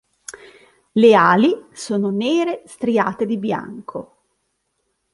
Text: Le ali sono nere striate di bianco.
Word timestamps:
Le 0.93 1.13
ali 1.13 1.53
sono 1.73 2.09
nere 2.09 2.63
striate 2.65 3.27
di 3.27 3.37
bianco. 3.37 4.23